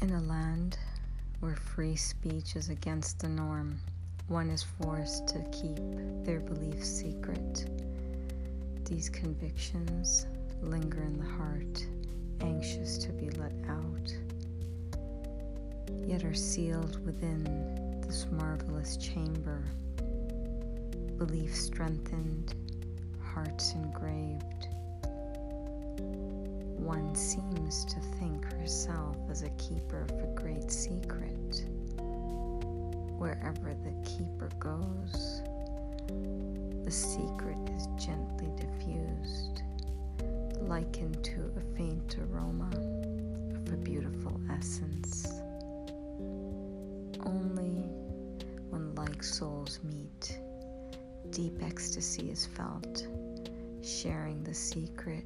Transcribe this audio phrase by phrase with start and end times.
[0.00, 0.78] In a land
[1.40, 3.80] where free speech is against the norm,
[4.28, 5.76] one is forced to keep
[6.24, 7.68] their beliefs secret.
[8.84, 10.26] These convictions
[10.62, 11.84] linger in the heart,
[12.40, 14.14] anxious to be let out,
[16.06, 19.64] yet are sealed within this marvelous chamber.
[21.16, 22.54] Belief strengthened,
[23.20, 24.68] hearts engraved
[26.88, 28.37] one seems to think
[28.68, 31.64] herself as a keeper of a great secret.
[33.16, 35.40] Wherever the keeper goes,
[36.84, 39.62] the secret is gently diffused,
[40.60, 42.68] likened to a faint aroma
[43.54, 45.40] of a beautiful essence.
[47.24, 47.88] Only
[48.68, 50.38] when like souls meet,
[51.30, 53.08] deep ecstasy is felt,
[53.82, 55.24] sharing the secret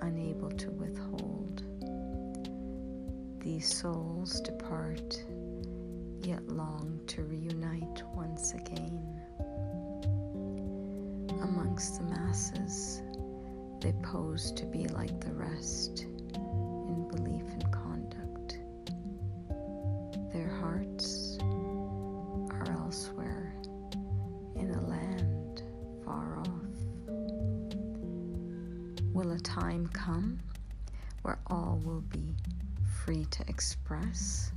[0.00, 1.64] unable to withhold.
[3.42, 5.20] These souls depart,
[6.22, 9.20] yet long to reunite once again.
[11.42, 13.02] Amongst the masses,
[13.80, 18.58] they pose to be like the rest in belief and conduct.
[20.32, 23.56] Their hearts are elsewhere
[24.54, 25.64] in a land
[26.04, 26.48] far off.
[29.12, 30.38] Will a time come
[31.22, 32.31] where all will be
[33.04, 34.52] free to express?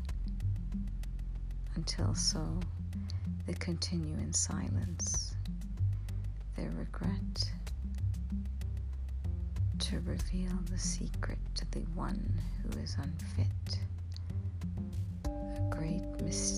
[1.75, 2.45] Until so,
[3.47, 5.35] they continue in silence,
[6.55, 7.51] their regret
[9.79, 13.79] to reveal the secret to the one who is unfit.
[15.25, 16.54] A great mistake.